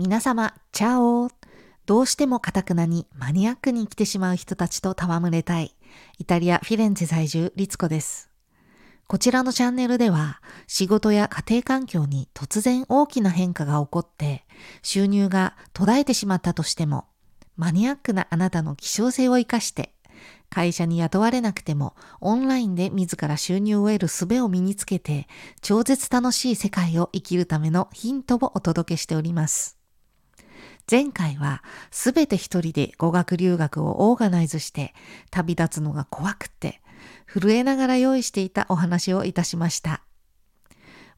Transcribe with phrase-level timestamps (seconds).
[0.00, 1.30] 皆様、チャオ
[1.84, 5.76] どうしてもカタクナにマニアックに生きてしまう人たちと戯れたい、
[6.16, 8.30] イタリア・フィレンツェ在住、リツコです。
[9.06, 14.46] こちらのチャンネルでは、仕事や家庭環境に突然大きな変化が起こって、
[14.80, 17.04] 収入が途絶えてしまったとしても、
[17.58, 19.92] マニアックなあなたの希少性を活かして、
[20.48, 25.28] 会社に雇われなくてもオンラインで自ら収入を得る術を身につけて
[25.60, 29.79] 超絶楽しい世界を生きるためのヒントをお届けしております。
[30.90, 34.92] 前回はすべて一人で語学留学をオーガナイズして
[35.30, 36.80] 旅立つのが怖くて
[37.26, 40.02] 震えながら用意していたお話をいたしました。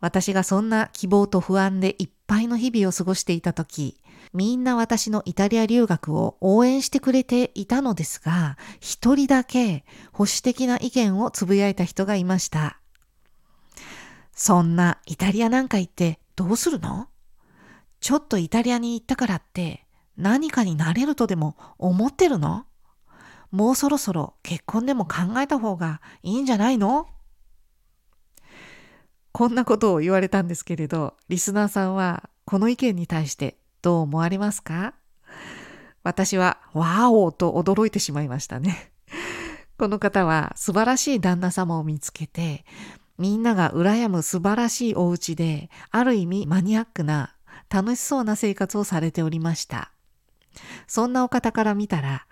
[0.00, 4.00] 私がそんな希望と不安でいっぱいの日々を過ごしていた時、
[4.34, 12.80] みんな私のイタリア留学を応援してくれていたのですが、一人だけ保守的な意見をつぶやいた人がいました。
[14.34, 17.06] そんなイタリアなんか行ってどうするの？
[18.02, 19.86] ちょっとイタリアに行ったからって
[20.18, 22.66] 何かになれるとでも思ってるの？
[23.52, 27.06] もうそろそろ結婚でも考えた方がいいんじゃないの？
[29.30, 34.94] こんなことを言われたんですけれど、リスナーさんはこの意見に対してどう思われますか？
[36.02, 38.92] 私は、わーおと驚いてしまいましたね。
[39.78, 42.64] この方は素晴らしい旦那様を見つけて、
[43.16, 47.36] みんなが羨む素晴らしいお家で、ある意味マニアックな
[47.72, 49.92] 楽しそうな生活をされておりました。
[50.86, 52.26] そんなお方から見たら、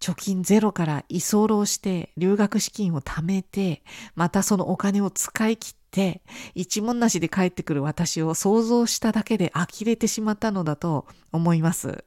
[0.00, 3.82] 貯金ゼロから居候して留学資金を貯めて、
[4.14, 6.22] またそのお金を使い切って、
[6.54, 12.04] 一文なしで帰ってくる私を想像しただけで呆れてしまったのだと思います。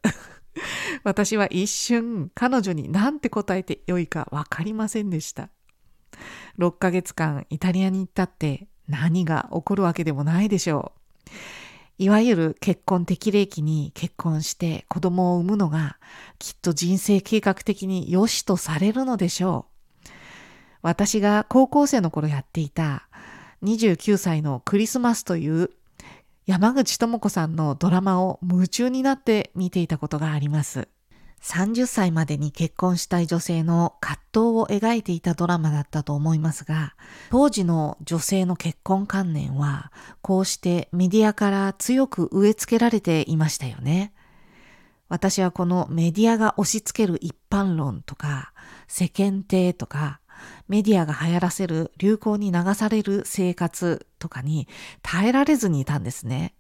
[1.04, 5.50] 私は一瞬彼女に何て答えてよいかわかりませんでした。
[6.58, 11.30] 6ヶ月間イタリアに行ったって何が起こるわけでもないでしょう。
[12.00, 15.98] いわゆる結婚適齢期に結婚して子供を産むのが
[16.40, 19.66] きっと人生計画的に良しとされるのでしょ
[20.06, 20.10] う。
[20.82, 23.10] 私が高校生の頃やっていた
[23.64, 25.72] 29歳のクリスマスという
[26.46, 30.88] 山口智子さんのドラマを夢中になって見ていたことがあります。
[31.42, 36.96] 30歳までに結婚したい女性の葛藤を描いていたドラマだったと思いますが、
[37.32, 39.92] 当時の女性の結婚観念は、
[40.22, 44.14] こうしてメディアから強く植え付けられていましたよね。
[45.08, 48.54] 私はこのメディアが押し付ける一般論とか、
[48.88, 50.20] 世間体とか、
[50.68, 54.68] メディアが流行らせる流行に流される生活とかに
[55.02, 56.54] 耐えられずにいたんですね。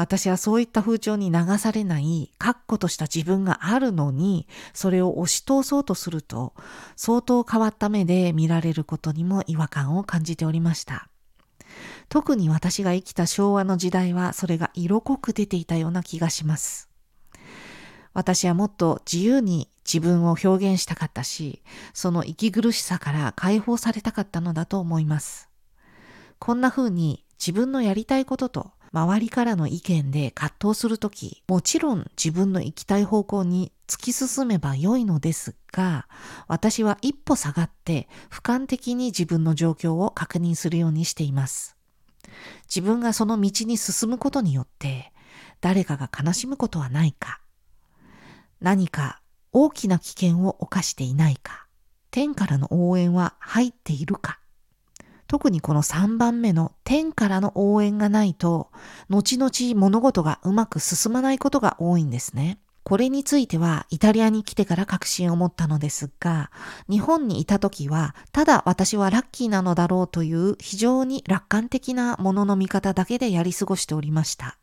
[0.00, 6.54] 私はそういった風潮に流されない確固とした自分があるのに、それを押し通そうとすると、
[6.96, 11.10] 相当変わった目で見られることにも違和感を感じておりました。
[12.08, 16.88] 特に私が生きた昭和の時代はそれが色濃く出ていたような気がします。
[18.14, 21.60] 私はもっと自由に自分を表現したかったし、
[21.92, 25.50] その息苦しさから解放されたかったのだと思います。
[26.38, 36.08] こんな風に自分のやりたいことと周りからの意見で葛藤するとき、もちろん自分の行きたい方向に突き進めば良いのですが、
[36.48, 41.76] 私は一歩下がって俯瞰的に自分の状況を確認するようにしています。
[42.64, 45.12] 自分がその道に進むことによって、
[45.60, 47.40] 誰かが悲しむことはないか、
[48.60, 49.22] 何か
[49.52, 51.66] 大きな危険を冒していないか、
[52.10, 54.39] 天からの応援は入っているか、
[55.30, 58.72] 特にこの3番目の天からの応援がないと、
[59.08, 62.58] 後々物事がうまく進まないことが多いんですね。
[62.82, 66.50] これについてはイタリアに来てから確信を持ったのですが、
[66.88, 74.58] 日本にいた時は、ただ私はラッキーなのだろうという非常に楽観的なものの見方だけでやり過ごしておりました。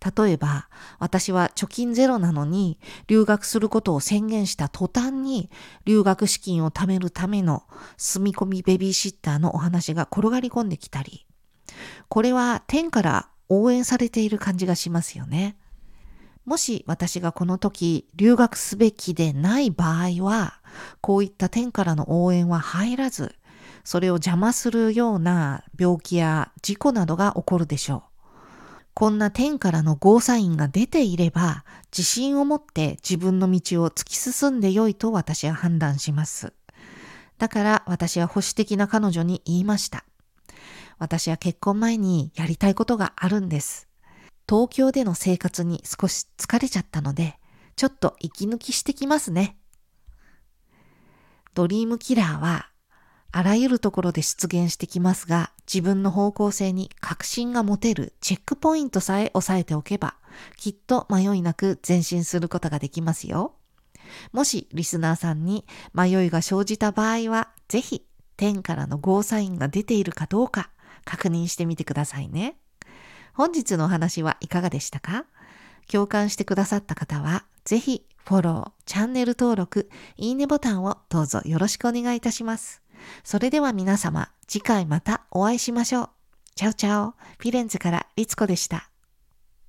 [0.00, 0.68] 例えば、
[0.98, 5.50] 私は貯金ゼロなのに留学することを宣言した途端に
[5.84, 7.64] 留学資金を貯めるための
[7.98, 11.26] 住み込みベビーシッターのお話が転がり込んできたり、
[12.08, 15.56] これは天から応援されている感じがしますよね。
[16.46, 20.60] もし私がこの時留学すべきでない場合は、
[21.00, 23.34] こういった天からの応援は入らず、
[23.84, 28.09] それを邪魔するような病気や事故などが起こるでしょう。
[28.94, 36.52] こんな天からのゴーサインが出ていれば、自信を持って自分の道を突き進んでよいと私は判断します。
[37.38, 40.04] だから私は保守的な彼女に言いました。
[40.98, 43.88] 私は結婚前にやりたいことがあるんです。
[44.48, 47.38] 東京での生活に少し疲れちゃったので、
[47.76, 49.56] ちょっと息抜きしてきますね。
[51.54, 52.69] ドリームキラーは
[53.32, 60.16] あらゆるところで出現してきますが、自分の方向性に確信が持てるチェックポイントさえ押さえておけば、
[60.56, 63.54] きっと迷いなく前進することができますよ。
[64.32, 68.04] もしリスナーさんに迷いが生じた場合は、ぜひ
[68.36, 70.70] 天からのゴーサインが出ているかどうか
[71.04, 72.56] 確認してみてくださいね。
[73.32, 75.24] 本日のお話はいかがでしたか？
[75.86, 82.82] 共感してくださった方は、ぜひフォロー、チャンネル登録、いいねボタンをどうぞよろしくお願いいたします。
[83.24, 86.10] それでは皆様、次回またお会いしましょう。
[86.54, 88.89] チャウチャオ、フィレンツからリツコでした。